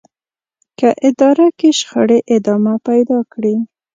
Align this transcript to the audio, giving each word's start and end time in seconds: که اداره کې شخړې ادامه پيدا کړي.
که 0.79 0.89
اداره 1.09 1.47
کې 1.59 1.69
شخړې 1.79 2.19
ادامه 2.35 2.75
پيدا 2.87 3.19
کړي. 3.33 3.55